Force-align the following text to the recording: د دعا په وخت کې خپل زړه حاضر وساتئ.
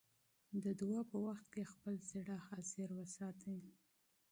د 0.63 0.65
دعا 0.79 1.01
په 1.11 1.17
وخت 1.25 1.45
کې 1.53 1.69
خپل 1.71 1.95
زړه 2.11 2.35
حاضر 2.47 2.89
وساتئ. 2.99 3.59